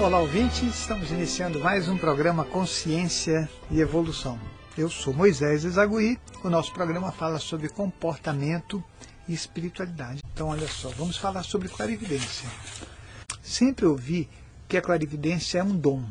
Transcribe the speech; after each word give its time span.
Olá, 0.00 0.18
ouvintes! 0.18 0.62
Estamos 0.62 1.10
iniciando 1.10 1.60
mais 1.60 1.86
um 1.86 1.98
programa 1.98 2.42
Consciência 2.42 3.46
e 3.70 3.80
Evolução. 3.80 4.40
Eu 4.76 4.88
sou 4.88 5.12
Moisés 5.12 5.62
Ezagui. 5.62 6.18
O 6.42 6.48
nosso 6.48 6.72
programa 6.72 7.12
fala 7.12 7.38
sobre 7.38 7.68
comportamento 7.68 8.82
e 9.28 9.34
espiritualidade. 9.34 10.22
Então, 10.32 10.48
olha 10.48 10.66
só, 10.66 10.88
vamos 10.88 11.18
falar 11.18 11.42
sobre 11.42 11.68
clarividência. 11.68 12.48
Sempre 13.42 13.84
ouvi 13.84 14.26
que 14.66 14.78
a 14.78 14.80
clarividência 14.80 15.58
é 15.58 15.62
um 15.62 15.76
dom. 15.76 16.02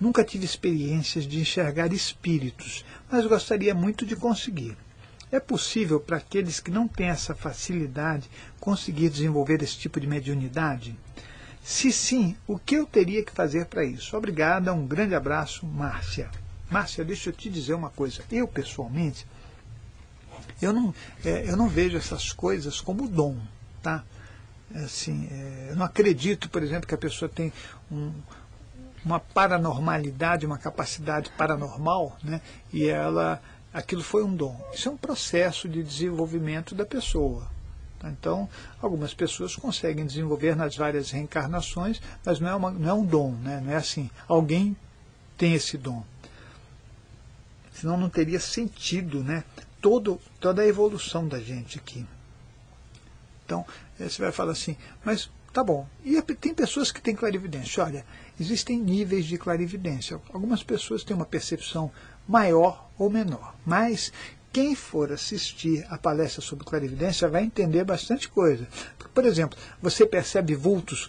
Nunca 0.00 0.24
tive 0.24 0.46
experiências 0.46 1.26
de 1.26 1.38
enxergar 1.38 1.92
espíritos, 1.92 2.82
mas 3.10 3.26
gostaria 3.26 3.74
muito 3.74 4.06
de 4.06 4.16
conseguir. 4.16 4.74
É 5.30 5.38
possível 5.38 6.00
para 6.00 6.16
aqueles 6.16 6.60
que 6.60 6.70
não 6.70 6.88
têm 6.88 7.08
essa 7.08 7.34
facilidade 7.34 8.30
conseguir 8.58 9.10
desenvolver 9.10 9.62
esse 9.62 9.76
tipo 9.76 10.00
de 10.00 10.06
mediunidade? 10.06 10.98
Se 11.62 11.92
sim, 11.92 12.36
o 12.46 12.58
que 12.58 12.74
eu 12.74 12.86
teria 12.86 13.24
que 13.24 13.32
fazer 13.32 13.66
para 13.66 13.84
isso? 13.84 14.16
Obrigada, 14.16 14.72
um 14.74 14.86
grande 14.86 15.14
abraço, 15.14 15.64
Márcia. 15.64 16.28
Márcia, 16.68 17.04
deixa 17.04 17.30
eu 17.30 17.32
te 17.32 17.48
dizer 17.48 17.74
uma 17.74 17.90
coisa. 17.90 18.22
Eu, 18.30 18.48
pessoalmente, 18.48 19.26
eu 20.60 20.72
não, 20.72 20.94
é, 21.24 21.48
eu 21.48 21.56
não 21.56 21.68
vejo 21.68 21.96
essas 21.96 22.32
coisas 22.32 22.80
como 22.80 23.08
dom, 23.08 23.36
tá? 23.80 24.04
Assim, 24.74 25.28
é, 25.30 25.68
eu 25.70 25.76
não 25.76 25.86
acredito, 25.86 26.48
por 26.48 26.62
exemplo, 26.62 26.88
que 26.88 26.94
a 26.94 26.98
pessoa 26.98 27.28
tem 27.28 27.52
um, 27.90 28.12
uma 29.04 29.20
paranormalidade, 29.20 30.46
uma 30.46 30.58
capacidade 30.58 31.30
paranormal, 31.36 32.16
né? 32.24 32.40
E 32.72 32.88
ela, 32.88 33.40
aquilo 33.72 34.02
foi 34.02 34.24
um 34.24 34.34
dom. 34.34 34.60
Isso 34.74 34.88
é 34.88 34.92
um 34.92 34.96
processo 34.96 35.68
de 35.68 35.82
desenvolvimento 35.82 36.74
da 36.74 36.84
pessoa. 36.84 37.46
Então, 38.04 38.48
algumas 38.80 39.14
pessoas 39.14 39.54
conseguem 39.54 40.04
desenvolver 40.04 40.56
nas 40.56 40.76
várias 40.76 41.10
reencarnações, 41.10 42.00
mas 42.24 42.40
não 42.40 42.48
é, 42.48 42.54
uma, 42.54 42.70
não 42.70 42.88
é 42.88 42.92
um 42.92 43.04
dom, 43.04 43.32
né? 43.42 43.60
não 43.64 43.72
é 43.72 43.76
assim, 43.76 44.10
alguém 44.26 44.76
tem 45.36 45.54
esse 45.54 45.78
dom. 45.78 46.04
Senão 47.72 47.96
não 47.96 48.08
teria 48.08 48.38
sentido 48.38 49.22
né? 49.24 49.44
Todo, 49.80 50.20
toda 50.38 50.62
a 50.62 50.66
evolução 50.66 51.26
da 51.26 51.40
gente 51.40 51.78
aqui. 51.78 52.06
Então, 53.44 53.66
você 53.98 54.22
vai 54.22 54.30
falar 54.30 54.52
assim, 54.52 54.76
mas 55.04 55.28
tá 55.52 55.62
bom. 55.64 55.86
E 56.04 56.20
tem 56.22 56.54
pessoas 56.54 56.92
que 56.92 57.02
têm 57.02 57.14
clarividência. 57.14 57.82
Olha, 57.82 58.06
existem 58.38 58.78
níveis 58.78 59.26
de 59.26 59.36
clarividência. 59.36 60.20
Algumas 60.32 60.62
pessoas 60.62 61.02
têm 61.02 61.16
uma 61.16 61.26
percepção 61.26 61.90
maior 62.26 62.88
ou 62.96 63.10
menor. 63.10 63.54
Mas 63.66 64.12
quem 64.52 64.74
for 64.74 65.10
assistir 65.10 65.86
a 65.88 65.96
palestra 65.96 66.42
sobre 66.42 66.64
clarividência 66.64 67.28
vai 67.28 67.42
entender 67.42 67.84
bastante 67.84 68.28
coisa. 68.28 68.68
Por 69.14 69.24
exemplo, 69.24 69.58
você 69.80 70.04
percebe 70.04 70.54
vultos 70.54 71.08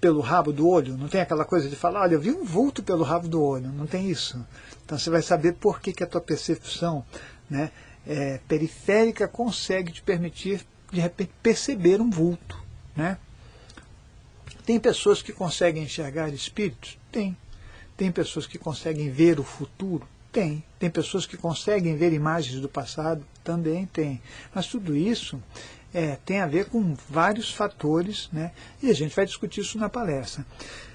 pelo 0.00 0.20
rabo 0.20 0.52
do 0.52 0.68
olho, 0.68 0.96
não 0.96 1.08
tem 1.08 1.20
aquela 1.20 1.44
coisa 1.44 1.68
de 1.68 1.76
falar, 1.76 2.02
olha, 2.02 2.14
eu 2.14 2.20
vi 2.20 2.30
um 2.30 2.44
vulto 2.44 2.82
pelo 2.82 3.04
rabo 3.04 3.28
do 3.28 3.42
olho, 3.42 3.68
não 3.68 3.86
tem 3.86 4.10
isso. 4.10 4.44
Então 4.84 4.98
você 4.98 5.08
vai 5.08 5.22
saber 5.22 5.54
por 5.54 5.80
que, 5.80 5.92
que 5.92 6.02
a 6.02 6.06
tua 6.06 6.20
percepção 6.20 7.04
né, 7.48 7.70
é, 8.06 8.40
periférica 8.48 9.28
consegue 9.28 9.92
te 9.92 10.02
permitir, 10.02 10.66
de 10.90 11.00
repente, 11.00 11.30
perceber 11.42 12.00
um 12.00 12.10
vulto. 12.10 12.60
Né? 12.96 13.16
Tem 14.66 14.78
pessoas 14.78 15.22
que 15.22 15.32
conseguem 15.32 15.84
enxergar 15.84 16.28
espíritos? 16.30 16.98
Tem. 17.10 17.36
Tem 17.96 18.10
pessoas 18.10 18.46
que 18.46 18.58
conseguem 18.58 19.08
ver 19.08 19.38
o 19.38 19.44
futuro? 19.44 20.06
Tem. 20.32 20.64
Tem 20.78 20.88
pessoas 20.88 21.26
que 21.26 21.36
conseguem 21.36 21.94
ver 21.94 22.12
imagens 22.12 22.58
do 22.60 22.68
passado? 22.68 23.22
Também 23.44 23.84
tem. 23.84 24.20
Mas 24.54 24.66
tudo 24.66 24.96
isso 24.96 25.40
é, 25.92 26.16
tem 26.24 26.40
a 26.40 26.46
ver 26.46 26.64
com 26.66 26.96
vários 27.08 27.52
fatores, 27.52 28.30
né? 28.32 28.52
e 28.82 28.90
a 28.90 28.94
gente 28.94 29.14
vai 29.14 29.26
discutir 29.26 29.60
isso 29.60 29.78
na 29.78 29.90
palestra. 29.90 30.44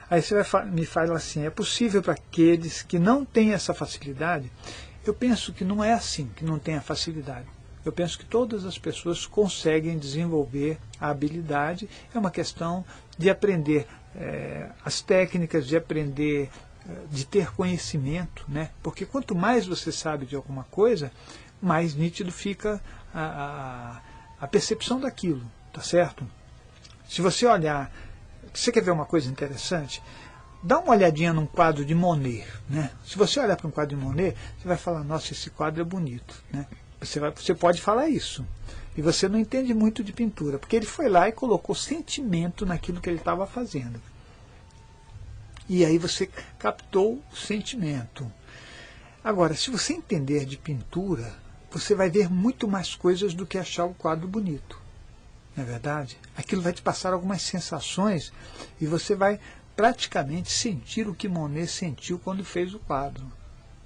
Aí 0.09 0.21
você 0.21 0.41
vai, 0.41 0.65
me 0.65 0.85
fala 0.85 1.15
assim, 1.15 1.45
é 1.45 1.49
possível 1.51 2.01
para 2.01 2.13
aqueles 2.13 2.81
que 2.81 2.97
não 2.97 3.23
têm 3.23 3.53
essa 3.53 3.73
facilidade? 3.73 4.51
Eu 5.05 5.13
penso 5.13 5.53
que 5.53 5.63
não 5.63 5.83
é 5.83 5.93
assim, 5.93 6.29
que 6.35 6.43
não 6.43 6.57
tem 6.57 6.75
a 6.75 6.81
facilidade. 6.81 7.45
Eu 7.85 7.91
penso 7.91 8.17
que 8.17 8.25
todas 8.25 8.65
as 8.65 8.77
pessoas 8.77 9.25
conseguem 9.25 9.97
desenvolver 9.97 10.77
a 10.99 11.09
habilidade. 11.09 11.87
É 12.13 12.19
uma 12.19 12.31
questão 12.31 12.83
de 13.17 13.29
aprender 13.29 13.87
é, 14.15 14.69
as 14.83 14.99
técnicas, 14.99 15.67
de 15.67 15.77
aprender 15.77 16.49
de 17.09 17.25
ter 17.25 17.51
conhecimento, 17.53 18.45
né? 18.47 18.69
porque 18.81 19.05
quanto 19.05 19.35
mais 19.35 19.65
você 19.65 19.91
sabe 19.91 20.25
de 20.25 20.35
alguma 20.35 20.63
coisa, 20.65 21.11
mais 21.61 21.95
nítido 21.95 22.31
fica 22.31 22.81
a, 23.13 23.21
a, 23.21 24.01
a 24.41 24.47
percepção 24.47 24.99
daquilo, 24.99 25.43
tá 25.73 25.81
certo? 25.81 26.25
Se 27.07 27.21
você 27.21 27.45
olhar, 27.45 27.91
você 28.53 28.71
quer 28.71 28.81
ver 28.81 28.91
uma 28.91 29.05
coisa 29.05 29.29
interessante? 29.29 30.01
Dá 30.63 30.79
uma 30.79 30.91
olhadinha 30.91 31.33
num 31.33 31.45
quadro 31.45 31.85
de 31.85 31.95
Monet. 31.95 32.45
Né? 32.69 32.91
Se 33.05 33.17
você 33.17 33.39
olhar 33.39 33.55
para 33.55 33.67
um 33.67 33.71
quadro 33.71 33.95
de 33.95 34.03
Monet, 34.03 34.35
você 34.57 34.67
vai 34.67 34.77
falar, 34.77 35.03
nossa, 35.03 35.31
esse 35.31 35.49
quadro 35.49 35.81
é 35.81 35.85
bonito. 35.85 36.43
Né? 36.51 36.65
Você, 36.99 37.19
vai, 37.19 37.31
você 37.31 37.53
pode 37.53 37.81
falar 37.81 38.09
isso. 38.09 38.45
E 38.97 39.01
você 39.01 39.29
não 39.29 39.37
entende 39.37 39.73
muito 39.73 40.03
de 40.03 40.11
pintura, 40.11 40.57
porque 40.57 40.75
ele 40.75 40.85
foi 40.85 41.07
lá 41.07 41.29
e 41.29 41.31
colocou 41.31 41.75
sentimento 41.75 42.65
naquilo 42.65 42.99
que 42.99 43.09
ele 43.09 43.19
estava 43.19 43.45
fazendo. 43.45 44.01
E 45.69 45.83
aí 45.83 45.97
você 45.97 46.29
captou 46.57 47.21
o 47.31 47.35
sentimento. 47.35 48.31
Agora, 49.23 49.53
se 49.53 49.69
você 49.69 49.93
entender 49.93 50.45
de 50.45 50.57
pintura, 50.57 51.35
você 51.69 51.93
vai 51.93 52.09
ver 52.09 52.29
muito 52.29 52.67
mais 52.67 52.95
coisas 52.95 53.33
do 53.33 53.45
que 53.45 53.57
achar 53.57 53.85
o 53.85 53.93
quadro 53.93 54.27
bonito. 54.27 54.81
Não 55.55 55.63
é 55.63 55.67
verdade? 55.67 56.17
Aquilo 56.35 56.61
vai 56.61 56.71
te 56.71 56.81
passar 56.81 57.11
algumas 57.11 57.41
sensações 57.41 58.31
e 58.79 58.85
você 58.85 59.15
vai 59.15 59.39
praticamente 59.75 60.51
sentir 60.51 61.07
o 61.07 61.13
que 61.13 61.27
Monet 61.27 61.67
sentiu 61.67 62.17
quando 62.17 62.45
fez 62.45 62.73
o 62.73 62.79
quadro. 62.79 63.25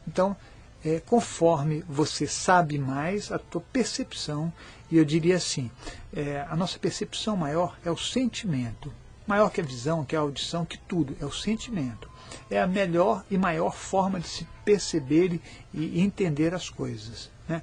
Então, 0.08 0.38
é, 0.86 1.00
conforme 1.00 1.84
você 1.88 2.28
sabe 2.28 2.78
mais, 2.78 3.32
a 3.32 3.40
tua 3.40 3.62
percepção, 3.62 4.54
e 4.90 4.98
eu 4.98 5.06
diria 5.06 5.38
assim, 5.38 5.72
é, 6.14 6.46
a 6.50 6.56
nossa 6.56 6.78
percepção 6.78 7.36
maior 7.36 7.78
é 7.84 7.90
o 7.90 7.98
sentimento 7.98 8.94
maior 9.26 9.50
que 9.50 9.62
a 9.62 9.64
visão, 9.64 10.04
que 10.04 10.16
a 10.16 10.20
audição, 10.20 10.66
que 10.66 10.78
tudo, 10.78 11.16
é 11.20 11.26
o 11.26 11.32
sentimento. 11.32 12.10
É 12.50 12.62
a 12.62 12.68
melhor 12.68 13.24
e 13.30 13.38
maior 13.38 13.76
forma 13.76 14.20
de 14.20 14.28
se 14.28 14.48
perceber 14.64 15.40
e 15.74 16.02
entender 16.02 16.54
as 16.54 16.70
coisas. 16.70 17.30
Né? 17.48 17.62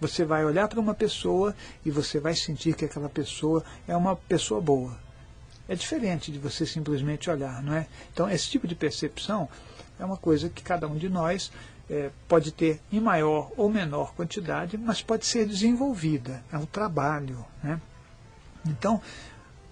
Você 0.00 0.24
vai 0.24 0.44
olhar 0.44 0.68
para 0.68 0.80
uma 0.80 0.94
pessoa 0.94 1.54
e 1.84 1.90
você 1.90 2.20
vai 2.20 2.34
sentir 2.34 2.74
que 2.74 2.84
aquela 2.84 3.08
pessoa 3.08 3.64
é 3.86 3.96
uma 3.96 4.14
pessoa 4.14 4.60
boa. 4.60 4.96
É 5.68 5.74
diferente 5.74 6.32
de 6.32 6.38
você 6.38 6.64
simplesmente 6.64 7.28
olhar, 7.28 7.62
não 7.62 7.74
é? 7.74 7.86
Então, 8.12 8.30
esse 8.30 8.48
tipo 8.48 8.66
de 8.66 8.74
percepção 8.74 9.48
é 9.98 10.04
uma 10.04 10.16
coisa 10.16 10.48
que 10.48 10.62
cada 10.62 10.86
um 10.86 10.96
de 10.96 11.08
nós 11.08 11.52
é, 11.90 12.10
pode 12.26 12.52
ter 12.52 12.80
em 12.92 13.00
maior 13.00 13.50
ou 13.56 13.68
menor 13.68 14.14
quantidade, 14.14 14.78
mas 14.78 15.02
pode 15.02 15.26
ser 15.26 15.46
desenvolvida. 15.46 16.42
É 16.52 16.56
um 16.56 16.64
trabalho, 16.64 17.44
né? 17.62 17.80
Então, 18.66 19.00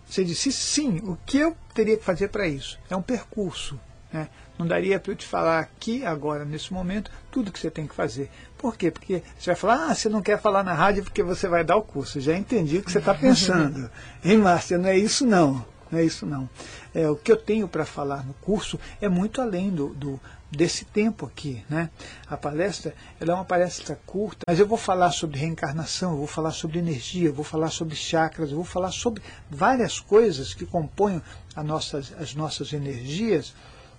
você 0.08 0.24
disse 0.24 0.52
sim, 0.52 1.00
o 1.04 1.16
que 1.26 1.38
eu 1.38 1.56
teria 1.74 1.96
que 1.96 2.04
fazer 2.04 2.28
para 2.28 2.46
isso? 2.46 2.78
É 2.88 2.96
um 2.96 3.02
percurso. 3.02 3.78
Né? 4.12 4.28
Não 4.58 4.66
daria 4.66 4.98
para 4.98 5.12
eu 5.12 5.16
te 5.16 5.26
falar 5.26 5.60
aqui, 5.60 6.04
agora, 6.06 6.44
nesse 6.44 6.72
momento, 6.72 7.10
tudo 7.30 7.52
que 7.52 7.58
você 7.58 7.70
tem 7.70 7.86
que 7.86 7.94
fazer. 7.94 8.30
Por 8.56 8.76
quê? 8.76 8.90
Porque 8.90 9.22
você 9.38 9.50
vai 9.50 9.56
falar, 9.56 9.90
ah, 9.90 9.94
você 9.94 10.08
não 10.08 10.22
quer 10.22 10.40
falar 10.40 10.62
na 10.62 10.72
rádio 10.72 11.04
porque 11.04 11.22
você 11.22 11.46
vai 11.46 11.62
dar 11.62 11.76
o 11.76 11.82
curso. 11.82 12.20
Já 12.20 12.34
entendi 12.36 12.78
o 12.78 12.82
que 12.82 12.90
você 12.90 12.98
está 12.98 13.12
pensando. 13.14 13.90
hein, 14.24 14.38
Márcia? 14.38 14.78
Não 14.78 14.88
é 14.88 14.96
isso 14.96 15.26
não. 15.26 15.64
Não 15.90 15.98
é 15.98 16.04
isso 16.04 16.26
não. 16.26 16.48
É, 16.94 17.08
o 17.08 17.16
que 17.16 17.30
eu 17.30 17.36
tenho 17.36 17.68
para 17.68 17.84
falar 17.84 18.24
no 18.24 18.34
curso 18.34 18.78
é 19.00 19.08
muito 19.08 19.40
além 19.40 19.70
do, 19.70 19.88
do, 19.94 20.20
desse 20.50 20.84
tempo 20.84 21.26
aqui. 21.26 21.64
Né? 21.68 21.90
A 22.28 22.36
palestra 22.36 22.94
ela 23.20 23.32
é 23.32 23.34
uma 23.34 23.44
palestra 23.44 23.98
curta, 24.06 24.44
mas 24.46 24.58
eu 24.58 24.66
vou 24.66 24.78
falar 24.78 25.12
sobre 25.12 25.38
reencarnação, 25.38 26.12
eu 26.12 26.18
vou 26.18 26.26
falar 26.26 26.52
sobre 26.52 26.78
energia, 26.78 27.28
eu 27.28 27.34
vou 27.34 27.44
falar 27.44 27.70
sobre 27.70 27.94
chakras, 27.94 28.50
eu 28.50 28.56
vou 28.56 28.64
falar 28.64 28.90
sobre 28.90 29.22
várias 29.50 30.00
coisas 30.00 30.54
que 30.54 30.66
compõem 30.66 31.22
a 31.54 31.62
nossas, 31.62 32.12
as 32.18 32.34
nossas 32.34 32.72
energias 32.72 33.54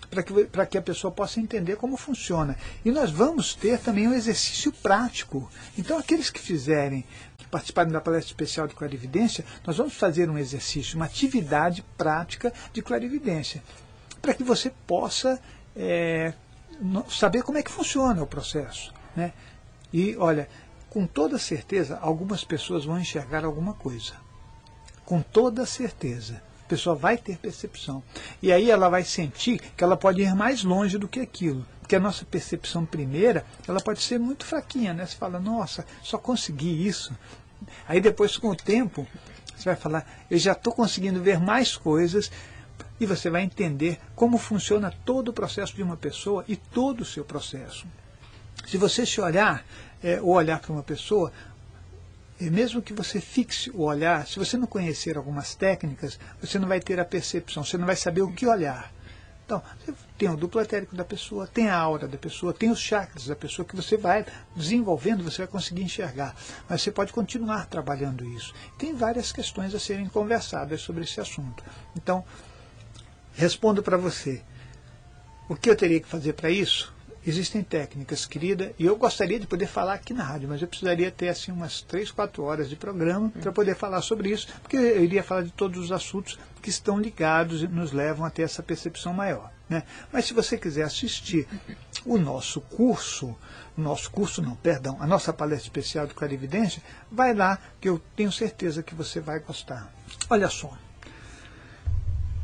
para 0.09 0.23
que, 0.23 0.33
que 0.69 0.77
a 0.77 0.81
pessoa 0.81 1.11
possa 1.11 1.39
entender 1.39 1.75
como 1.75 1.97
funciona. 1.97 2.57
E 2.83 2.91
nós 2.91 3.11
vamos 3.11 3.53
ter 3.53 3.79
também 3.79 4.07
um 4.07 4.13
exercício 4.13 4.71
prático. 4.71 5.49
Então, 5.77 5.97
aqueles 5.97 6.29
que 6.29 6.39
fizerem, 6.39 7.05
que 7.37 7.45
participarem 7.47 7.91
da 7.91 8.01
palestra 8.01 8.31
especial 8.31 8.67
de 8.67 8.75
clarividência, 8.75 9.43
nós 9.65 9.77
vamos 9.77 9.95
fazer 9.95 10.29
um 10.29 10.37
exercício, 10.37 10.95
uma 10.95 11.05
atividade 11.05 11.83
prática 11.97 12.53
de 12.71 12.81
clarividência, 12.81 13.61
para 14.21 14.33
que 14.33 14.43
você 14.43 14.71
possa 14.85 15.39
é, 15.75 16.33
saber 17.09 17.43
como 17.43 17.57
é 17.57 17.63
que 17.63 17.71
funciona 17.71 18.23
o 18.23 18.27
processo. 18.27 18.93
Né? 19.15 19.33
E, 19.91 20.15
olha, 20.17 20.47
com 20.89 21.05
toda 21.05 21.37
certeza, 21.37 21.99
algumas 22.01 22.43
pessoas 22.43 22.85
vão 22.85 22.99
enxergar 22.99 23.43
alguma 23.43 23.73
coisa. 23.73 24.13
Com 25.05 25.21
toda 25.21 25.65
certeza. 25.65 26.41
A 26.67 26.69
pessoa 26.69 26.97
vai 26.97 27.17
ter 27.17 27.37
percepção. 27.37 28.03
E 28.41 28.51
aí 28.51 28.69
ela 28.69 28.89
vai 28.89 29.05
sentir 29.05 29.57
que 29.57 29.81
ela 29.81 29.95
pode 29.95 30.21
ir 30.21 30.35
mais 30.35 30.65
longe 30.65 30.97
do 30.97 31.07
que 31.07 31.21
aquilo. 31.21 31.65
Porque 31.79 31.95
a 31.95 31.99
nossa 31.99 32.25
percepção 32.25 32.85
primeira, 32.85 33.45
ela 33.65 33.79
pode 33.79 34.01
ser 34.01 34.19
muito 34.19 34.45
fraquinha, 34.45 34.93
né? 34.93 35.05
Você 35.05 35.15
fala, 35.15 35.39
nossa, 35.39 35.85
só 36.03 36.17
consegui 36.17 36.85
isso. 36.85 37.15
Aí 37.87 38.01
depois, 38.01 38.35
com 38.35 38.49
o 38.49 38.55
tempo, 38.55 39.07
você 39.55 39.69
vai 39.69 39.77
falar, 39.77 40.05
eu 40.29 40.37
já 40.37 40.51
estou 40.51 40.73
conseguindo 40.73 41.23
ver 41.23 41.39
mais 41.39 41.77
coisas, 41.77 42.29
e 42.99 43.05
você 43.05 43.29
vai 43.29 43.43
entender 43.43 43.97
como 44.13 44.37
funciona 44.37 44.93
todo 45.05 45.29
o 45.29 45.33
processo 45.33 45.73
de 45.73 45.81
uma 45.81 45.95
pessoa 45.95 46.43
e 46.49 46.57
todo 46.57 46.99
o 47.01 47.05
seu 47.05 47.23
processo. 47.23 47.87
Se 48.65 48.75
você 48.75 49.05
se 49.05 49.21
olhar, 49.21 49.63
é, 50.03 50.19
ou 50.19 50.31
olhar 50.31 50.59
para 50.59 50.73
uma 50.73 50.83
pessoa, 50.83 51.31
mesmo 52.39 52.81
que 52.81 52.93
você 52.93 53.19
fixe 53.19 53.71
o 53.71 53.81
olhar, 53.83 54.27
se 54.27 54.37
você 54.37 54.57
não 54.57 54.67
conhecer 54.67 55.17
algumas 55.17 55.55
técnicas, 55.55 56.19
você 56.39 56.59
não 56.59 56.67
vai 56.67 56.79
ter 56.79 56.99
a 56.99 57.05
percepção, 57.05 57.63
você 57.63 57.77
não 57.77 57.85
vai 57.85 57.95
saber 57.95 58.21
o 58.21 58.31
que 58.31 58.45
olhar. 58.45 58.93
Então, 59.45 59.63
tem 60.17 60.29
o 60.29 60.35
duplo 60.35 60.59
etérico 60.59 60.93
da 60.93 61.05
pessoa, 61.05 61.47
tem 61.47 61.69
a 61.69 61.77
aura 61.77 62.05
da 62.05 62.17
pessoa, 62.17 62.53
tem 62.53 62.69
os 62.69 62.79
chakras 62.79 63.27
da 63.27 63.35
pessoa 63.35 63.65
que 63.65 63.77
você 63.77 63.95
vai 63.95 64.25
desenvolvendo, 64.53 65.23
você 65.23 65.37
vai 65.37 65.47
conseguir 65.47 65.83
enxergar. 65.83 66.35
Mas 66.67 66.81
você 66.81 66.91
pode 66.91 67.13
continuar 67.13 67.65
trabalhando 67.65 68.25
isso. 68.25 68.53
Tem 68.77 68.93
várias 68.93 69.31
questões 69.31 69.73
a 69.73 69.79
serem 69.79 70.07
conversadas 70.07 70.81
sobre 70.81 71.05
esse 71.05 71.21
assunto. 71.21 71.63
Então, 71.95 72.25
respondo 73.33 73.81
para 73.81 73.95
você. 73.95 74.43
O 75.47 75.55
que 75.55 75.69
eu 75.69 75.77
teria 75.77 76.01
que 76.01 76.07
fazer 76.09 76.33
para 76.33 76.49
isso? 76.49 76.93
Existem 77.27 77.61
técnicas, 77.61 78.25
querida, 78.25 78.73
e 78.79 78.85
eu 78.85 78.95
gostaria 78.95 79.37
de 79.37 79.45
poder 79.45 79.67
falar 79.67 79.95
aqui 79.95 80.13
na 80.13 80.23
rádio, 80.23 80.47
mas 80.47 80.61
eu 80.61 80.67
precisaria 80.67 81.11
ter 81.11 81.27
assim 81.27 81.51
umas 81.51 81.81
3, 81.81 82.09
4 82.09 82.41
horas 82.41 82.69
de 82.69 82.77
programa 82.77 83.29
para 83.41 83.51
poder 83.51 83.75
falar 83.75 84.01
sobre 84.01 84.29
isso, 84.29 84.47
porque 84.61 84.77
eu 84.77 85.03
iria 85.03 85.21
falar 85.21 85.41
de 85.41 85.51
todos 85.51 85.77
os 85.77 85.91
assuntos 85.91 86.39
que 86.61 86.69
estão 86.69 86.97
ligados 86.97 87.61
e 87.61 87.67
nos 87.67 87.91
levam 87.91 88.25
a 88.25 88.29
ter 88.29 88.43
essa 88.43 88.63
percepção 88.63 89.11
maior. 89.11 89.51
Né? 89.67 89.83
Mas 90.09 90.23
se 90.23 90.33
você 90.33 90.57
quiser 90.57 90.83
assistir 90.83 91.45
o 92.05 92.17
nosso 92.17 92.61
curso, 92.61 93.35
nosso 93.75 94.09
curso 94.09 94.41
não, 94.41 94.55
perdão, 94.55 94.95
a 95.01 95.05
nossa 95.05 95.33
palestra 95.33 95.67
especial 95.67 96.07
de 96.07 96.13
clarividência, 96.13 96.81
vai 97.11 97.33
lá 97.33 97.59
que 97.81 97.89
eu 97.89 98.01
tenho 98.15 98.31
certeza 98.31 98.81
que 98.81 98.95
você 98.95 99.19
vai 99.19 99.39
gostar. 99.39 99.93
Olha 100.29 100.47
só. 100.47 100.71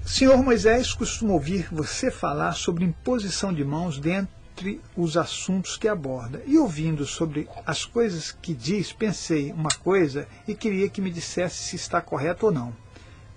Senhor 0.06 0.44
Moisés 0.44 0.94
costuma 0.94 1.32
ouvir 1.32 1.70
você 1.72 2.12
falar 2.12 2.52
sobre 2.52 2.84
imposição 2.84 3.54
de 3.54 3.64
mãos 3.64 3.98
dentro 3.98 4.43
entre 4.54 4.80
os 4.96 5.18
assuntos 5.18 5.76
que 5.78 5.88
aborda. 5.88 6.44
E 6.46 6.58
ouvindo 6.58 7.06
sobre 7.06 7.50
as 7.66 7.86
coisas 7.86 8.32
que 8.32 8.54
diz, 8.54 8.94
pensei 8.94 9.52
uma 9.52 9.72
coisa 9.84 10.28
e 10.48 10.54
queria 10.54 10.88
que 10.88 11.02
me 11.02 11.10
dissesse 11.10 11.64
se 11.64 11.76
está 11.76 12.00
correto 12.00 12.46
ou 12.46 12.52
não. 12.52 12.74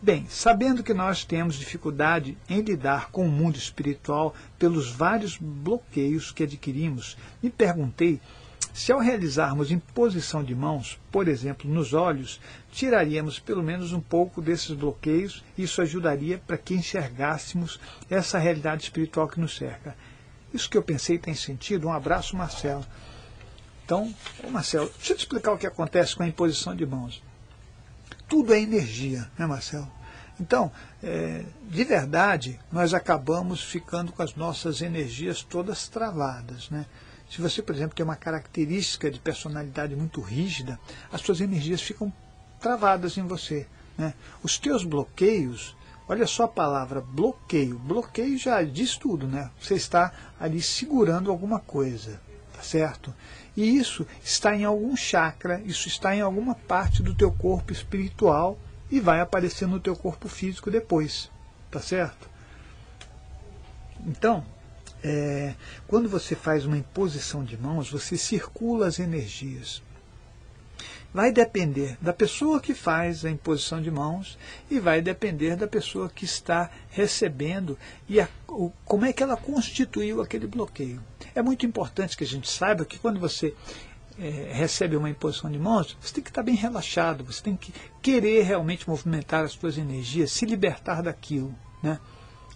Bem, 0.00 0.26
sabendo 0.28 0.82
que 0.82 0.92
nós 0.92 1.24
temos 1.24 1.56
dificuldade 1.56 2.36
em 2.48 2.60
lidar 2.60 3.10
com 3.10 3.26
o 3.26 3.32
mundo 3.32 3.56
espiritual 3.56 4.34
pelos 4.58 4.90
vários 4.90 5.38
bloqueios 5.38 6.30
que 6.30 6.42
adquirimos, 6.42 7.16
me 7.42 7.48
perguntei 7.48 8.20
se 8.74 8.92
ao 8.92 9.00
realizarmos 9.00 9.70
imposição 9.70 10.44
de 10.44 10.54
mãos, 10.54 11.00
por 11.10 11.28
exemplo, 11.28 11.68
nos 11.68 11.94
olhos, 11.94 12.38
tiraríamos 12.70 13.38
pelo 13.38 13.62
menos 13.62 13.94
um 13.94 14.00
pouco 14.00 14.42
desses 14.42 14.72
bloqueios, 14.72 15.42
e 15.56 15.62
isso 15.62 15.80
ajudaria 15.80 16.36
para 16.46 16.58
que 16.58 16.74
enxergássemos 16.74 17.80
essa 18.10 18.38
realidade 18.38 18.82
espiritual 18.82 19.28
que 19.28 19.40
nos 19.40 19.56
cerca. 19.56 19.96
Isso 20.52 20.70
que 20.70 20.76
eu 20.76 20.82
pensei 20.82 21.18
tem 21.18 21.34
sentido. 21.34 21.88
Um 21.88 21.92
abraço, 21.92 22.36
Marcelo. 22.36 22.84
Então, 23.84 24.12
Marcelo, 24.50 24.90
deixa 24.96 25.12
eu 25.12 25.16
te 25.16 25.20
explicar 25.20 25.52
o 25.52 25.58
que 25.58 25.66
acontece 25.66 26.16
com 26.16 26.22
a 26.22 26.28
imposição 26.28 26.74
de 26.74 26.84
mãos. 26.84 27.22
Tudo 28.28 28.52
é 28.52 28.60
energia, 28.60 29.30
né, 29.38 29.46
Marcelo? 29.46 29.90
Então, 30.40 30.70
é, 31.02 31.44
de 31.62 31.84
verdade, 31.84 32.60
nós 32.70 32.92
acabamos 32.92 33.62
ficando 33.62 34.12
com 34.12 34.22
as 34.22 34.34
nossas 34.34 34.82
energias 34.82 35.42
todas 35.42 35.88
travadas. 35.88 36.68
Né? 36.68 36.84
Se 37.30 37.40
você, 37.40 37.62
por 37.62 37.74
exemplo, 37.74 37.96
tem 37.96 38.04
uma 38.04 38.16
característica 38.16 39.10
de 39.10 39.18
personalidade 39.18 39.96
muito 39.96 40.20
rígida, 40.20 40.78
as 41.10 41.20
suas 41.20 41.40
energias 41.40 41.80
ficam 41.80 42.12
travadas 42.60 43.16
em 43.16 43.26
você. 43.26 43.66
Né? 43.96 44.14
Os 44.42 44.58
teus 44.58 44.84
bloqueios, 44.84 45.76
Olha 46.08 46.26
só 46.26 46.44
a 46.44 46.48
palavra 46.48 47.00
bloqueio. 47.00 47.78
Bloqueio 47.78 48.38
já 48.38 48.62
diz 48.62 48.96
tudo, 48.96 49.26
né? 49.26 49.50
Você 49.60 49.74
está 49.74 50.12
ali 50.38 50.62
segurando 50.62 51.30
alguma 51.30 51.58
coisa, 51.58 52.20
tá 52.54 52.62
certo? 52.62 53.12
E 53.56 53.76
isso 53.76 54.06
está 54.22 54.54
em 54.54 54.64
algum 54.64 54.96
chakra, 54.96 55.60
isso 55.64 55.88
está 55.88 56.14
em 56.14 56.20
alguma 56.20 56.54
parte 56.54 57.02
do 57.02 57.14
teu 57.14 57.32
corpo 57.32 57.72
espiritual 57.72 58.56
e 58.90 59.00
vai 59.00 59.20
aparecer 59.20 59.66
no 59.66 59.80
teu 59.80 59.96
corpo 59.96 60.28
físico 60.28 60.70
depois, 60.70 61.30
tá 61.70 61.80
certo? 61.80 62.28
Então, 64.06 64.44
é, 65.02 65.54
quando 65.88 66.08
você 66.08 66.36
faz 66.36 66.64
uma 66.64 66.78
imposição 66.78 67.42
de 67.42 67.56
mãos, 67.56 67.90
você 67.90 68.16
circula 68.16 68.86
as 68.86 69.00
energias 69.00 69.82
vai 71.16 71.32
depender 71.32 71.96
da 71.98 72.12
pessoa 72.12 72.60
que 72.60 72.74
faz 72.74 73.24
a 73.24 73.30
imposição 73.30 73.80
de 73.80 73.90
mãos 73.90 74.38
e 74.70 74.78
vai 74.78 75.00
depender 75.00 75.56
da 75.56 75.66
pessoa 75.66 76.10
que 76.10 76.26
está 76.26 76.68
recebendo 76.90 77.78
e 78.06 78.20
a, 78.20 78.28
o, 78.46 78.70
como 78.84 79.06
é 79.06 79.14
que 79.14 79.22
ela 79.22 79.34
constituiu 79.34 80.20
aquele 80.20 80.46
bloqueio. 80.46 81.02
É 81.34 81.40
muito 81.40 81.64
importante 81.64 82.18
que 82.18 82.24
a 82.24 82.26
gente 82.26 82.50
saiba 82.50 82.84
que 82.84 82.98
quando 82.98 83.18
você 83.18 83.54
é, 84.18 84.50
recebe 84.52 84.94
uma 84.94 85.08
imposição 85.08 85.50
de 85.50 85.58
mãos, 85.58 85.96
você 85.98 86.12
tem 86.12 86.22
que 86.22 86.28
estar 86.28 86.42
bem 86.42 86.54
relaxado, 86.54 87.24
você 87.24 87.42
tem 87.42 87.56
que 87.56 87.72
querer 88.02 88.42
realmente 88.42 88.86
movimentar 88.86 89.42
as 89.42 89.52
suas 89.52 89.78
energias, 89.78 90.30
se 90.32 90.44
libertar 90.44 91.02
daquilo. 91.02 91.54
Né? 91.82 91.98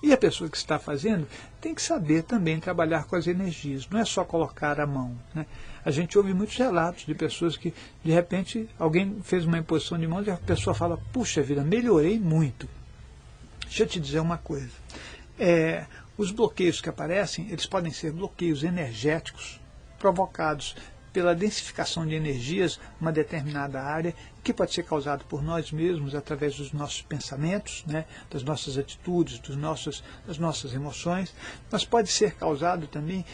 E 0.02 0.12
a 0.12 0.18
pessoa 0.18 0.50
que 0.50 0.58
está 0.58 0.78
fazendo 0.78 1.26
tem 1.62 1.74
que 1.74 1.80
saber 1.80 2.24
também 2.24 2.60
trabalhar 2.60 3.04
com 3.04 3.16
as 3.16 3.26
energias, 3.26 3.88
não 3.88 4.00
é 4.00 4.04
só 4.04 4.22
colocar 4.22 4.78
a 4.78 4.86
mão. 4.86 5.18
Né? 5.34 5.46
A 5.84 5.90
gente 5.90 6.16
ouve 6.18 6.34
muitos 6.34 6.56
relatos 6.56 7.06
de 7.06 7.14
pessoas 7.14 7.56
que, 7.56 7.72
de 8.04 8.12
repente, 8.12 8.68
alguém 8.78 9.20
fez 9.22 9.44
uma 9.44 9.58
imposição 9.58 9.98
de 9.98 10.06
mãos 10.06 10.26
e 10.26 10.30
a 10.30 10.36
pessoa 10.36 10.74
fala, 10.74 10.98
puxa 11.12 11.42
vida, 11.42 11.62
melhorei 11.62 12.18
muito. 12.18 12.68
Deixa 13.64 13.84
eu 13.84 13.86
te 13.86 14.00
dizer 14.00 14.20
uma 14.20 14.38
coisa. 14.38 14.70
É, 15.38 15.86
os 16.18 16.30
bloqueios 16.30 16.80
que 16.80 16.88
aparecem, 16.88 17.48
eles 17.50 17.66
podem 17.66 17.92
ser 17.92 18.12
bloqueios 18.12 18.62
energéticos 18.62 19.60
provocados 19.98 20.74
pela 21.12 21.34
densificação 21.34 22.06
de 22.06 22.14
energias 22.14 22.78
numa 23.00 23.12
determinada 23.12 23.82
área, 23.82 24.14
que 24.42 24.52
pode 24.52 24.72
ser 24.72 24.84
causado 24.84 25.24
por 25.24 25.42
nós 25.42 25.72
mesmos 25.72 26.14
através 26.14 26.56
dos 26.56 26.72
nossos 26.72 27.02
pensamentos, 27.02 27.84
né, 27.86 28.04
das 28.30 28.42
nossas 28.42 28.78
atitudes, 28.78 29.38
dos 29.38 29.56
nossos, 29.56 30.04
das 30.26 30.38
nossas 30.38 30.72
emoções, 30.72 31.34
mas 31.70 31.84
pode 31.84 32.10
ser 32.10 32.34
causado 32.34 32.86
também 32.86 33.24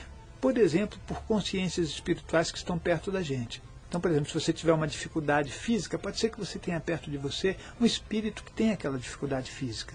por 0.40 0.56
exemplo, 0.58 0.98
por 1.06 1.22
consciências 1.22 1.88
espirituais 1.88 2.50
que 2.50 2.58
estão 2.58 2.78
perto 2.78 3.10
da 3.10 3.22
gente. 3.22 3.62
Então, 3.88 4.00
por 4.00 4.10
exemplo, 4.10 4.28
se 4.28 4.34
você 4.34 4.52
tiver 4.52 4.72
uma 4.72 4.86
dificuldade 4.86 5.50
física, 5.50 5.98
pode 5.98 6.18
ser 6.18 6.30
que 6.30 6.38
você 6.38 6.58
tenha 6.58 6.80
perto 6.80 7.10
de 7.10 7.16
você 7.16 7.56
um 7.80 7.86
espírito 7.86 8.42
que 8.42 8.52
tem 8.52 8.72
aquela 8.72 8.98
dificuldade 8.98 9.50
física 9.50 9.94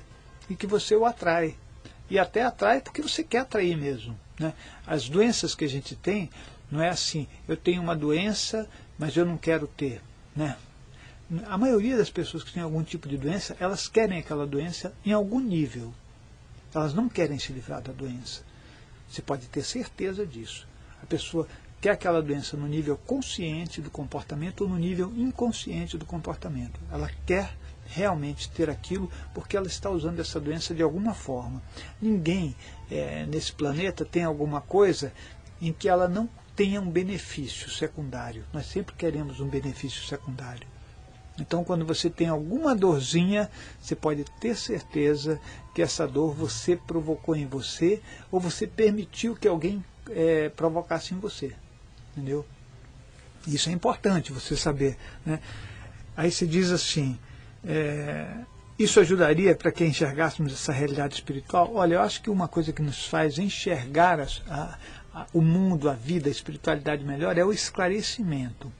e 0.49 0.55
que 0.55 0.65
você 0.65 0.95
o 0.95 1.05
atrai. 1.05 1.55
E 2.09 2.17
até 2.17 2.43
atrai 2.43 2.81
porque 2.81 3.01
você 3.01 3.23
quer 3.23 3.39
atrair 3.39 3.77
mesmo. 3.77 4.17
Né? 4.39 4.53
As 4.85 5.07
doenças 5.07 5.53
que 5.53 5.65
a 5.65 5.69
gente 5.69 5.95
tem, 5.95 6.29
não 6.69 6.81
é 6.81 6.89
assim, 6.89 7.27
eu 7.47 7.55
tenho 7.55 7.81
uma 7.81 7.95
doença, 7.95 8.67
mas 8.97 9.15
eu 9.15 9.25
não 9.25 9.37
quero 9.37 9.67
ter. 9.67 10.01
Né? 10.35 10.57
A 11.45 11.57
maioria 11.57 11.95
das 11.95 12.09
pessoas 12.09 12.43
que 12.43 12.51
têm 12.51 12.63
algum 12.63 12.83
tipo 12.83 13.07
de 13.07 13.17
doença, 13.17 13.55
elas 13.59 13.87
querem 13.87 14.19
aquela 14.19 14.45
doença 14.45 14.93
em 15.05 15.13
algum 15.13 15.39
nível. 15.39 15.93
Elas 16.73 16.93
não 16.93 17.07
querem 17.07 17.39
se 17.39 17.53
livrar 17.53 17.81
da 17.81 17.91
doença. 17.91 18.43
Você 19.11 19.21
pode 19.21 19.47
ter 19.47 19.61
certeza 19.63 20.25
disso. 20.25 20.65
A 21.03 21.05
pessoa 21.05 21.45
quer 21.81 21.91
aquela 21.91 22.21
doença 22.21 22.55
no 22.55 22.65
nível 22.65 22.97
consciente 22.97 23.81
do 23.81 23.91
comportamento 23.91 24.61
ou 24.61 24.69
no 24.69 24.77
nível 24.77 25.11
inconsciente 25.17 25.97
do 25.97 26.05
comportamento. 26.05 26.79
Ela 26.89 27.11
quer 27.25 27.53
realmente 27.87 28.49
ter 28.49 28.69
aquilo 28.69 29.11
porque 29.33 29.57
ela 29.57 29.67
está 29.67 29.89
usando 29.89 30.21
essa 30.21 30.39
doença 30.39 30.73
de 30.73 30.81
alguma 30.81 31.13
forma. 31.13 31.61
Ninguém 32.01 32.55
é, 32.89 33.25
nesse 33.25 33.51
planeta 33.51 34.05
tem 34.05 34.23
alguma 34.23 34.61
coisa 34.61 35.11
em 35.61 35.73
que 35.73 35.89
ela 35.89 36.07
não 36.07 36.29
tenha 36.55 36.79
um 36.79 36.89
benefício 36.89 37.69
secundário. 37.69 38.45
Nós 38.53 38.65
sempre 38.67 38.95
queremos 38.95 39.41
um 39.41 39.47
benefício 39.47 40.03
secundário. 40.05 40.70
Então, 41.41 41.63
quando 41.63 41.83
você 41.83 42.09
tem 42.09 42.27
alguma 42.27 42.75
dorzinha, 42.75 43.49
você 43.81 43.95
pode 43.95 44.23
ter 44.39 44.55
certeza 44.55 45.39
que 45.73 45.81
essa 45.81 46.07
dor 46.07 46.33
você 46.33 46.75
provocou 46.75 47.35
em 47.35 47.47
você 47.47 47.99
ou 48.31 48.39
você 48.39 48.67
permitiu 48.67 49.35
que 49.35 49.47
alguém 49.47 49.83
é, 50.11 50.49
provocasse 50.49 51.13
em 51.13 51.17
você. 51.17 51.53
Entendeu? 52.11 52.45
Isso 53.47 53.69
é 53.69 53.71
importante 53.71 54.31
você 54.31 54.55
saber. 54.55 54.95
Né? 55.25 55.39
Aí 56.15 56.29
se 56.31 56.45
diz 56.45 56.69
assim, 56.69 57.17
é, 57.65 58.27
isso 58.77 58.99
ajudaria 58.99 59.55
para 59.55 59.71
que 59.71 59.83
enxergássemos 59.83 60.53
essa 60.53 60.71
realidade 60.71 61.15
espiritual? 61.15 61.71
Olha, 61.73 61.95
eu 61.95 62.01
acho 62.01 62.21
que 62.21 62.29
uma 62.29 62.47
coisa 62.47 62.71
que 62.71 62.83
nos 62.83 63.07
faz 63.07 63.39
enxergar 63.39 64.19
a, 64.19 64.27
a, 64.47 64.77
a, 65.13 65.27
o 65.33 65.41
mundo, 65.41 65.89
a 65.89 65.93
vida, 65.93 66.29
a 66.29 66.31
espiritualidade 66.31 67.03
melhor 67.03 67.35
é 67.35 67.43
o 67.43 67.51
esclarecimento 67.51 68.71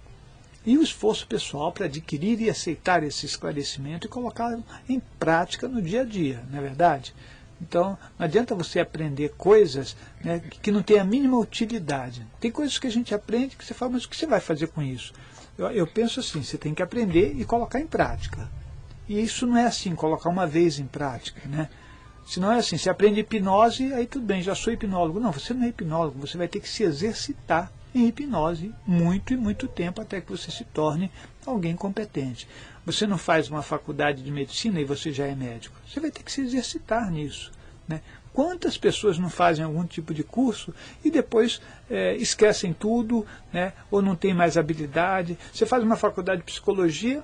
e 0.66 0.78
o 0.78 0.84
esforço 0.84 1.28
pessoal 1.28 1.72
para 1.72 1.86
adquirir 1.86 2.40
e 2.42 2.50
aceitar 2.50 3.04
esse 3.04 3.26
esclarecimento 3.26 4.06
e 4.06 4.10
colocá-lo 4.10 4.64
em 4.88 5.00
prática 5.20 5.68
no 5.68 5.82
dia 5.82 6.02
a 6.02 6.06
dia, 6.06 6.44
não 6.50 6.60
é 6.60 6.62
verdade? 6.62 7.14
Então, 7.62 7.98
não 8.18 8.26
adianta 8.26 8.56
você 8.56 8.80
aprender 8.80 9.34
coisas 9.38 9.96
né, 10.24 10.40
que 10.40 10.72
não 10.72 10.82
têm 10.82 11.00
a 11.00 11.04
mínima 11.04 11.38
utilidade. 11.38 12.26
Tem 12.40 12.50
coisas 12.50 12.80
que 12.80 12.88
a 12.88 12.92
gente 12.92 13.14
aprende 13.14 13.56
que 13.56 13.64
você 13.64 13.74
fala, 13.74 13.92
mas 13.92 14.06
o 14.06 14.10
que 14.10 14.18
você 14.18 14.26
vai 14.26 14.40
fazer 14.40 14.68
com 14.68 14.82
isso? 14.82 15.14
Eu, 15.58 15.70
eu 15.70 15.86
penso 15.86 16.20
assim, 16.20 16.42
você 16.42 16.58
tem 16.58 16.74
que 16.74 16.82
aprender 16.82 17.36
e 17.38 17.46
colocar 17.46 17.80
em 17.80 17.86
prática. 17.86 18.50
E 19.08 19.22
isso 19.22 19.46
não 19.46 19.58
é 19.58 19.66
assim, 19.66 19.94
colocar 19.94 20.30
uma 20.30 20.48
vez 20.48 20.80
em 20.80 20.88
prática. 20.88 21.42
Né? 21.48 21.70
Se 22.26 22.40
não 22.40 22.52
é 22.52 22.58
assim, 22.58 22.78
você 22.78 22.90
aprende 22.90 23.20
hipnose, 23.20 23.94
aí 23.94 24.08
tudo 24.08 24.26
bem, 24.26 24.42
já 24.42 24.56
sou 24.56 24.74
hipnólogo. 24.74 25.20
Não, 25.20 25.32
você 25.32 25.54
não 25.54 25.64
é 25.64 25.68
hipnólogo, 25.68 26.20
você 26.20 26.38
vai 26.38 26.48
ter 26.48 26.60
que 26.60 26.70
se 26.70 26.82
exercitar 26.82 27.72
em 27.94 28.08
hipnose 28.08 28.74
muito 28.86 29.34
e 29.34 29.38
muito 29.38 29.68
tempo 29.68 30.02
até 30.02 30.22
que 30.22 30.32
você 30.32 30.50
se 30.50 30.64
torne 30.66 31.12
alguém 31.46 31.76
competente. 31.76 32.48
Você 32.86 33.06
não 33.06 33.18
faz 33.18 33.50
uma 33.50 33.62
faculdade 33.62 34.24
de 34.24 34.32
medicina 34.32 34.80
e 34.80 34.86
você 34.86 35.12
já 35.12 35.26
é 35.26 35.36
médico. 35.36 35.76
Você 35.88 36.00
vai 36.00 36.10
ter 36.10 36.24
que 36.24 36.32
se 36.32 36.42
exercitar 36.42 37.12
nisso. 37.12 37.52
Né? 37.88 38.02
Quantas 38.34 38.78
pessoas 38.78 39.20
não 39.20 39.30
fazem 39.30 39.64
algum 39.64 39.86
tipo 39.86 40.14
de 40.14 40.24
curso 40.24 40.74
e 41.04 41.12
depois 41.12 41.62
é, 41.90 42.16
esquecem 42.16 42.74
tudo, 42.74 43.26
né? 43.52 43.74
ou 43.90 44.02
não 44.02 44.16
tem 44.16 44.34
mais 44.34 44.58
habilidade? 44.58 45.38
Você 45.54 45.66
faz 45.66 45.84
uma 45.84 45.98
faculdade 45.98 46.40
de 46.40 46.46
psicologia, 46.46 47.24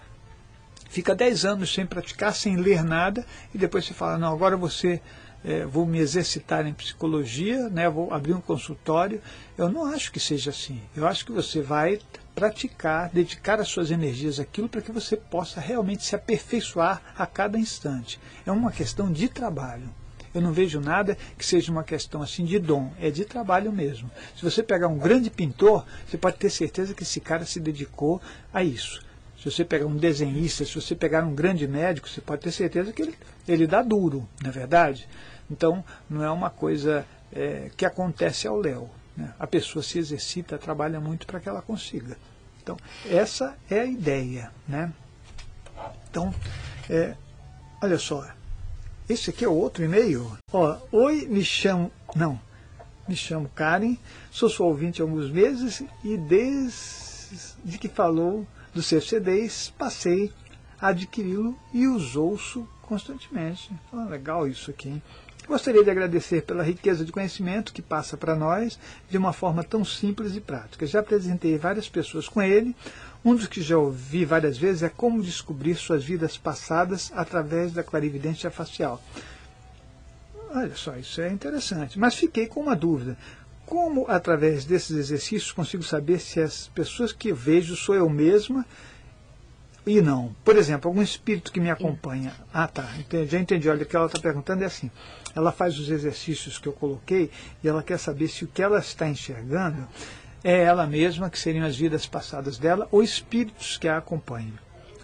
fica 0.90 1.16
10 1.16 1.46
anos 1.46 1.74
sem 1.74 1.86
praticar, 1.86 2.36
sem 2.36 2.58
ler 2.58 2.84
nada, 2.84 3.26
e 3.54 3.58
depois 3.58 3.86
você 3.86 3.94
fala, 3.94 4.18
não, 4.18 4.34
agora 4.34 4.58
você 4.58 5.02
é, 5.48 5.66
vou 5.66 5.86
me 5.86 5.98
exercitar 6.00 6.68
em 6.68 6.74
psicologia, 6.74 7.70
né, 7.70 7.90
vou 7.90 8.14
abrir 8.14 8.34
um 8.34 8.42
consultório. 8.42 9.22
Eu 9.58 9.70
não 9.70 9.86
acho 9.86 10.12
que 10.12 10.20
seja 10.20 10.50
assim. 10.50 10.82
Eu 10.94 11.08
acho 11.08 11.26
que 11.26 11.32
você 11.32 11.62
vai 11.62 12.00
praticar, 12.36 13.10
dedicar 13.10 13.58
as 13.58 13.70
suas 13.70 13.90
energias 13.90 14.42
àquilo 14.42 14.68
para 14.68 14.82
que 14.82 14.92
você 14.92 15.16
possa 15.16 15.62
realmente 15.62 16.06
se 16.06 16.14
aperfeiçoar 16.16 17.02
a 17.18 17.26
cada 17.26 17.58
instante. 17.58 18.20
É 18.46 18.52
uma 18.52 18.74
questão 18.74 19.10
de 19.10 19.30
trabalho. 19.30 19.90
Eu 20.36 20.42
não 20.42 20.52
vejo 20.52 20.82
nada 20.82 21.18
que 21.38 21.46
seja 21.46 21.72
uma 21.72 21.84
questão 21.84 22.22
assim 22.22 22.44
de 22.44 22.60
dom, 22.60 22.92
é 23.00 23.10
de 23.10 23.24
trabalho 23.24 23.72
mesmo. 23.72 24.12
Se 24.36 24.44
você 24.44 24.62
pegar 24.62 24.90
um 24.90 24.98
grande 24.98 25.30
pintor, 25.30 25.86
você 26.06 26.18
pode 26.18 26.38
ter 26.38 26.50
certeza 26.50 26.94
que 26.94 27.04
esse 27.04 27.22
cara 27.22 27.46
se 27.46 27.62
dedicou 27.62 28.22
a 28.54 28.62
isso. 28.66 29.02
Se 29.40 29.50
você 29.50 29.64
pegar 29.64 29.86
um 29.86 29.96
desenhista, 29.96 30.66
se 30.66 30.76
você 30.76 30.94
pegar 30.94 31.24
um 31.24 31.34
grande 31.34 31.66
médico, 31.68 32.10
você 32.10 32.20
pode 32.20 32.42
ter 32.42 32.52
certeza 32.52 32.92
que 32.92 33.02
ele, 33.02 33.16
ele 33.48 33.66
dá 33.66 33.82
duro, 33.82 34.28
não 34.42 34.50
é 34.50 34.54
verdade? 34.54 35.08
Então, 35.50 35.84
não 36.10 36.24
é 36.24 36.30
uma 36.30 36.50
coisa 36.50 37.06
é, 37.32 37.72
que 37.76 37.86
acontece 37.86 38.48
ao 38.48 38.58
léu. 38.58 38.90
Né? 39.16 39.34
A 39.40 39.48
pessoa 39.48 39.82
se 39.82 39.98
exercita, 39.98 40.58
trabalha 40.58 41.00
muito 41.00 41.26
para 41.26 41.40
que 41.40 41.50
ela 41.50 41.62
consiga. 41.62 42.18
Então, 42.62 42.78
essa 43.10 43.58
é 43.70 43.80
a 43.80 43.86
ideia. 43.86 44.52
Né? 44.68 44.92
Então, 46.10 46.34
é, 46.90 47.16
olha 47.82 47.98
só, 47.98 48.28
esse 49.08 49.30
aqui 49.30 49.46
é 49.46 49.50
outro 49.50 49.84
e-mail. 49.84 50.38
Ó, 50.52 50.78
Oi, 50.92 51.26
me 51.28 51.44
chamo. 51.44 51.92
Não, 52.16 52.40
me 53.08 53.16
chamo 53.16 53.50
Karen, 53.56 53.96
sou 54.30 54.50
sua 54.50 54.68
ouvinte 54.68 55.02
há 55.02 55.06
alguns 55.06 55.32
meses 55.32 55.84
e 56.04 56.18
desde 56.18 57.78
que 57.80 57.88
falou 57.88 58.46
dos 58.74 58.86
seus 58.86 59.08
CDs, 59.08 59.74
passei 59.78 60.32
a 60.80 60.90
adquiri-lo 60.90 61.58
e 61.74 61.88
os 61.88 62.16
ouço 62.16 62.68
constantemente. 62.82 63.72
Legal 64.10 64.48
isso 64.48 64.72
aqui. 64.72 64.90
Hein? 64.90 65.04
Gostaria 65.48 65.82
de 65.82 65.90
agradecer 65.90 66.42
pela 66.44 66.62
riqueza 66.62 67.06
de 67.06 67.12
conhecimento 67.12 67.72
que 67.72 67.82
passa 67.82 68.18
para 68.18 68.36
nós 68.36 68.78
de 69.10 69.18
uma 69.18 69.32
forma 69.32 69.64
tão 69.64 69.86
simples 69.86 70.36
e 70.36 70.42
prática. 70.42 70.86
Já 70.86 71.00
apresentei 71.00 71.58
várias 71.58 71.88
pessoas 71.88 72.28
com 72.28 72.42
ele. 72.42 72.76
Um 73.24 73.34
dos 73.34 73.48
que 73.48 73.62
já 73.62 73.78
ouvi 73.78 74.26
várias 74.26 74.58
vezes 74.58 74.84
é 74.84 74.90
como 74.90 75.24
descobrir 75.24 75.76
suas 75.76 76.04
vidas 76.04 76.38
passadas 76.38 77.12
através 77.16 77.72
da 77.72 77.82
clarividência 77.82 78.52
facial. 78.52 79.02
Olha 80.50 80.76
só, 80.76 80.98
isso 80.98 81.22
é 81.22 81.32
interessante. 81.32 81.98
Mas 81.98 82.16
fiquei 82.16 82.48
com 82.48 82.60
uma 82.60 82.76
dúvida. 82.76 83.18
Como, 83.66 84.06
através 84.10 84.66
desses 84.66 84.98
exercícios, 84.98 85.52
consigo 85.54 85.84
saber 85.84 86.20
se 86.20 86.42
as 86.42 86.68
pessoas 86.68 87.14
que 87.14 87.32
vejo 87.32 87.76
sou 87.76 87.96
eu 87.96 88.10
mesma 88.10 88.66
e 89.88 90.02
não. 90.02 90.36
Por 90.44 90.58
exemplo, 90.58 90.90
algum 90.90 91.02
espírito 91.02 91.52
que 91.52 91.62
me 91.62 91.72
acompanha. 91.72 92.34
Ah, 92.54 92.68
tá, 92.68 92.88
entendi, 93.00 93.32
já 93.32 93.40
entendi. 93.40 93.70
Olha, 93.70 93.84
o 93.84 93.86
que 93.86 93.96
ela 93.96 94.08
está 94.08 94.20
perguntando 94.20 94.64
é 94.64 94.68
assim: 94.68 94.92
ela 95.34 95.52
faz 95.52 95.80
os 95.80 95.90
exercícios 95.90 96.60
que 96.60 96.68
eu 96.68 96.74
coloquei 96.74 97.32
e 97.64 97.68
ela 97.68 97.82
quer 97.82 97.98
saber 97.98 98.28
se 98.28 98.44
o 98.44 98.48
que 98.48 98.62
ela 98.62 98.80
está 98.80 99.08
enxergando 99.08 99.88
é 100.44 100.64
ela 100.64 100.86
mesma, 100.86 101.30
que 101.30 101.40
seriam 101.40 101.66
as 101.66 101.78
vidas 101.78 102.06
passadas 102.06 102.58
dela, 102.58 102.88
ou 102.92 103.02
espíritos 103.02 103.78
que 103.78 103.88
a 103.88 103.98
acompanham. 103.98 104.54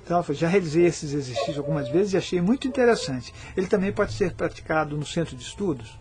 Então, 0.04 0.18
ela 0.18 0.24
falou, 0.24 0.40
já 0.40 0.50
realizei 0.50 0.86
esses 0.86 1.14
exercícios 1.14 1.58
algumas 1.58 1.88
vezes 1.88 2.14
e 2.14 2.18
achei 2.18 2.42
muito 2.42 2.68
interessante. 2.68 3.34
Ele 3.56 3.68
também 3.68 3.92
pode 3.92 4.12
ser 4.12 4.34
praticado 4.34 4.98
no 4.98 5.06
centro 5.06 5.36
de 5.36 5.44
estudos? 5.44 5.98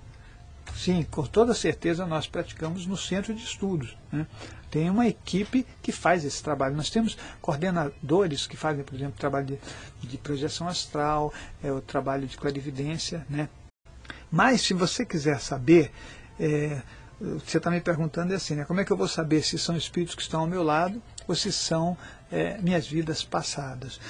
Sim, 0.76 1.06
com 1.10 1.24
toda 1.24 1.54
certeza 1.54 2.06
nós 2.06 2.26
praticamos 2.26 2.86
no 2.86 2.96
centro 2.96 3.34
de 3.34 3.42
estudos. 3.42 3.96
Né? 4.10 4.26
Tem 4.70 4.88
uma 4.88 5.06
equipe 5.06 5.66
que 5.82 5.92
faz 5.92 6.24
esse 6.24 6.42
trabalho. 6.42 6.74
Nós 6.74 6.90
temos 6.90 7.16
coordenadores 7.40 8.46
que 8.46 8.56
fazem, 8.56 8.82
por 8.82 8.94
exemplo, 8.94 9.14
trabalho 9.18 9.46
de, 9.46 9.58
de 10.08 10.18
projeção 10.18 10.66
astral, 10.66 11.32
é, 11.62 11.70
o 11.70 11.80
trabalho 11.80 12.26
de 12.26 12.36
clarividência. 12.36 13.26
Né? 13.28 13.48
Mas, 14.30 14.62
se 14.62 14.74
você 14.74 15.04
quiser 15.04 15.40
saber, 15.40 15.92
é, 16.40 16.80
você 17.20 17.58
está 17.58 17.70
me 17.70 17.80
perguntando 17.80 18.34
assim, 18.34 18.54
né, 18.54 18.64
como 18.64 18.80
é 18.80 18.84
que 18.84 18.90
eu 18.90 18.96
vou 18.96 19.06
saber 19.06 19.42
se 19.42 19.58
são 19.58 19.76
espíritos 19.76 20.14
que 20.14 20.22
estão 20.22 20.40
ao 20.40 20.46
meu 20.46 20.62
lado 20.62 21.00
ou 21.28 21.34
se 21.34 21.52
são 21.52 21.96
é, 22.30 22.58
minhas 22.58 22.86
vidas 22.86 23.22
passadas? 23.22 24.00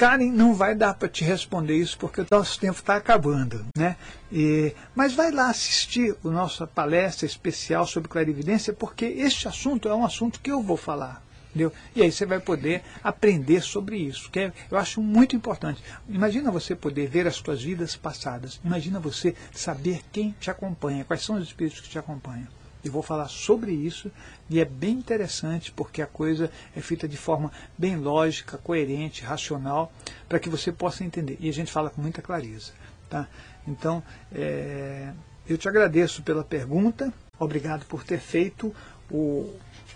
Karen, 0.00 0.32
não 0.32 0.54
vai 0.54 0.74
dar 0.74 0.94
para 0.94 1.10
te 1.10 1.22
responder 1.22 1.76
isso 1.76 1.98
porque 1.98 2.22
o 2.22 2.26
nosso 2.30 2.58
tempo 2.58 2.78
está 2.78 2.96
acabando. 2.96 3.66
Né? 3.76 3.96
E, 4.32 4.74
mas 4.94 5.12
vai 5.12 5.30
lá 5.30 5.50
assistir 5.50 6.16
a 6.24 6.28
nossa 6.30 6.66
palestra 6.66 7.26
especial 7.26 7.86
sobre 7.86 8.08
clarividência, 8.08 8.72
porque 8.72 9.04
este 9.04 9.46
assunto 9.46 9.90
é 9.90 9.94
um 9.94 10.02
assunto 10.02 10.40
que 10.40 10.50
eu 10.50 10.62
vou 10.62 10.78
falar. 10.78 11.22
Entendeu? 11.50 11.70
E 11.94 12.00
aí 12.00 12.10
você 12.10 12.24
vai 12.24 12.40
poder 12.40 12.82
aprender 13.04 13.60
sobre 13.60 13.98
isso, 13.98 14.30
que 14.30 14.40
é, 14.40 14.52
eu 14.70 14.78
acho 14.78 15.02
muito 15.02 15.36
importante. 15.36 15.84
Imagina 16.08 16.50
você 16.50 16.74
poder 16.74 17.06
ver 17.06 17.26
as 17.26 17.36
suas 17.36 17.62
vidas 17.62 17.94
passadas. 17.94 18.58
Imagina 18.64 18.98
você 18.98 19.34
saber 19.52 20.00
quem 20.10 20.34
te 20.40 20.50
acompanha, 20.50 21.04
quais 21.04 21.22
são 21.22 21.36
os 21.36 21.46
espíritos 21.46 21.82
que 21.82 21.90
te 21.90 21.98
acompanham. 21.98 22.48
Eu 22.84 22.92
vou 22.92 23.02
falar 23.02 23.28
sobre 23.28 23.72
isso 23.72 24.10
e 24.48 24.60
é 24.60 24.64
bem 24.64 24.92
interessante 24.92 25.70
porque 25.72 26.00
a 26.00 26.06
coisa 26.06 26.50
é 26.74 26.80
feita 26.80 27.06
de 27.06 27.16
forma 27.16 27.52
bem 27.76 27.96
lógica, 27.96 28.58
coerente, 28.58 29.22
racional, 29.22 29.92
para 30.28 30.38
que 30.38 30.48
você 30.48 30.72
possa 30.72 31.04
entender. 31.04 31.36
E 31.40 31.48
a 31.48 31.52
gente 31.52 31.70
fala 31.70 31.90
com 31.90 32.00
muita 32.00 32.22
clareza. 32.22 32.72
Tá? 33.08 33.28
Então, 33.66 34.02
é, 34.32 35.12
eu 35.48 35.58
te 35.58 35.68
agradeço 35.68 36.22
pela 36.22 36.44
pergunta, 36.44 37.12
obrigado 37.38 37.84
por 37.86 38.04
ter 38.04 38.20
feito 38.20 38.74
o, 39.10 39.52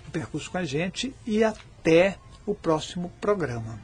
o 0.07 0.11
percurso 0.13 0.51
com 0.51 0.59
a 0.59 0.65
gente 0.65 1.15
e 1.27 1.45
até 1.45 2.19
o 2.47 2.55
próximo 2.55 3.11
programa. 3.21 3.79